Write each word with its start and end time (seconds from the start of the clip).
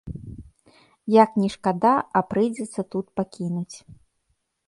Як 1.23 1.31
ні 1.41 1.49
шкада, 1.57 1.91
а 2.21 2.23
прыйдзецца 2.31 2.81
тут 2.95 3.05
пакінуць. 3.19 3.77